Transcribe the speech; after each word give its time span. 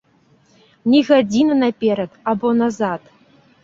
Ні 0.93 1.03
гадзіны 1.11 1.61
наперад 1.63 2.11
або 2.35 2.47
назад. 2.67 3.01